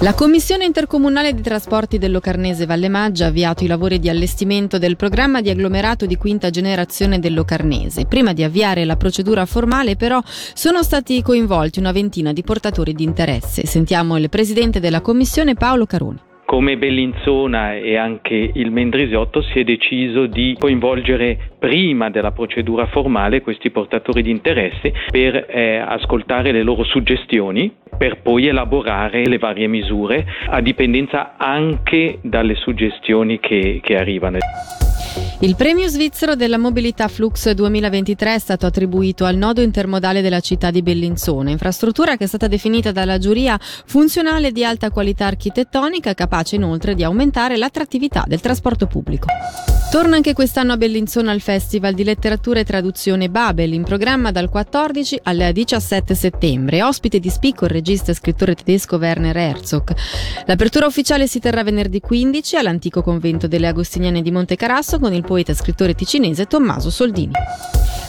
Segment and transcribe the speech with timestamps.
[0.00, 4.78] La Commissione intercomunale di trasporti del Locarnese Valle Maggia ha avviato i lavori di allestimento
[4.78, 8.06] del programma di agglomerato di quinta generazione del Locarnese.
[8.06, 13.02] Prima di avviare la procedura formale però sono stati coinvolti una ventina di portatori di
[13.02, 13.66] interesse.
[13.66, 16.20] Sentiamo il presidente della Commissione Paolo Caroni.
[16.44, 23.42] Come Bellinzona e anche il Mendrisiotto si è deciso di coinvolgere prima della procedura formale
[23.42, 29.66] questi portatori di interesse per eh, ascoltare le loro suggestioni per poi elaborare le varie
[29.66, 34.38] misure a dipendenza anche dalle suggestioni che, che arrivano.
[35.40, 40.72] Il premio svizzero della mobilità Flux 2023 è stato attribuito al nodo intermodale della città
[40.72, 46.56] di Bellinzona, infrastruttura che è stata definita dalla giuria funzionale di alta qualità architettonica, capace
[46.56, 49.26] inoltre di aumentare l'attrattività del trasporto pubblico.
[49.90, 54.50] Torna anche quest'anno a Bellinzona il Festival di Letteratura e Traduzione Babel, in programma dal
[54.50, 56.82] 14 al 17 settembre.
[56.82, 59.94] Ospite di spicco il regista e scrittore tedesco Werner Herzog.
[60.44, 65.24] L'apertura ufficiale si terrà venerdì 15 all'antico convento delle Agostiniane di Monte Carasso con il
[65.28, 67.32] poeta e scrittore ticinese Tommaso Soldini.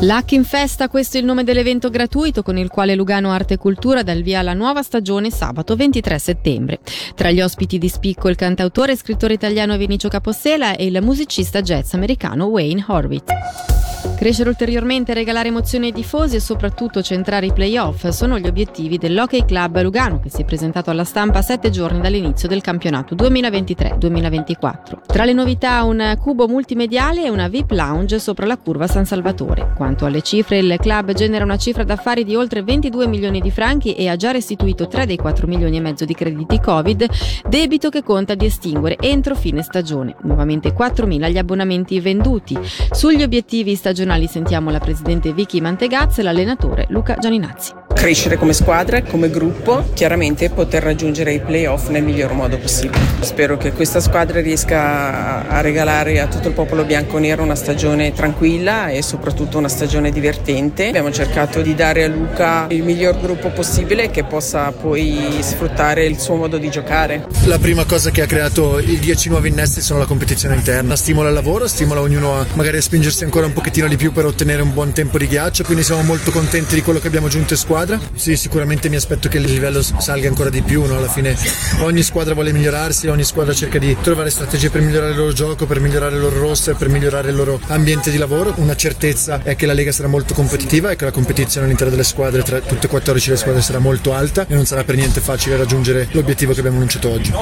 [0.00, 3.56] L'Hack in Festa, questo è il nome dell'evento gratuito con il quale Lugano Arte e
[3.56, 6.80] Cultura dà il via alla nuova stagione sabato 23 settembre.
[7.14, 11.62] Tra gli ospiti di spicco il cantautore e scrittore italiano Vinicio Capossela e il musicista
[11.62, 13.75] jazz americano Wayne Horvitz.
[14.16, 19.44] Crescere ulteriormente, regalare emozioni ai tifosi e soprattutto centrare i playoff sono gli obiettivi dell'Hockey
[19.44, 25.00] Club Lugano che si è presentato alla stampa sette giorni dall'inizio del campionato 2023-2024.
[25.06, 29.72] Tra le novità un cubo multimediale e una VIP lounge sopra la curva San Salvatore.
[29.76, 33.92] Quanto alle cifre, il club genera una cifra d'affari di oltre 22 milioni di franchi
[33.92, 37.06] e ha già restituito 3 dei 4 milioni e mezzo di crediti Covid,
[37.48, 40.16] debito che conta di estinguere entro fine stagione.
[40.22, 42.58] Nuovamente 4 mila gli abbonamenti venduti.
[42.90, 48.52] Sugli obiettivi stagionali nazionali sentiamo la presidente Vicky Mantegazza e l'allenatore Luca Gianinazzi crescere come
[48.52, 53.00] squadra, come gruppo, chiaramente poter raggiungere i playoff nel miglior modo possibile.
[53.20, 58.88] Spero che questa squadra riesca a regalare a tutto il popolo bianco-nero una stagione tranquilla
[58.88, 60.88] e soprattutto una stagione divertente.
[60.88, 66.18] Abbiamo cercato di dare a Luca il miglior gruppo possibile che possa poi sfruttare il
[66.18, 67.26] suo modo di giocare.
[67.46, 71.28] La prima cosa che ha creato i 10 nuovi innesti sono la competizione interna, stimola
[71.28, 74.60] il lavoro, stimola ognuno a magari a spingersi ancora un pochettino di più per ottenere
[74.60, 77.58] un buon tempo di ghiaccio, quindi siamo molto contenti di quello che abbiamo aggiunto in
[77.58, 78.00] squadra squadra.
[78.14, 80.84] Sì, sicuramente mi aspetto che il livello salga ancora di più.
[80.84, 80.96] No?
[80.96, 81.36] Alla fine
[81.80, 85.66] ogni squadra vuole migliorarsi, ogni squadra cerca di trovare strategie per migliorare il loro gioco,
[85.66, 88.52] per migliorare il loro roster, per migliorare il loro ambiente di lavoro.
[88.56, 92.04] Una certezza è che la Lega sarà molto competitiva e che la competizione all'interno delle
[92.04, 95.20] squadre, tra tutte e 14 le squadre, sarà molto alta e non sarà per niente
[95.20, 97.32] facile raggiungere l'obiettivo che abbiamo annunciato oggi.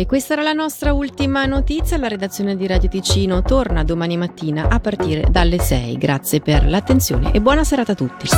[0.00, 1.98] E questa era la nostra ultima notizia.
[1.98, 5.96] La redazione di Radio Ticino torna domani mattina a partire dalle 6.
[5.96, 8.28] Grazie per l'attenzione e buona serata a tutti.